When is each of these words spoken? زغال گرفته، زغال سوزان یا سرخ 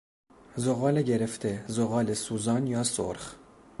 زغال 0.55 1.01
گرفته، 1.01 1.65
زغال 1.67 2.13
سوزان 2.13 2.67
یا 2.67 2.83
سرخ 2.83 3.35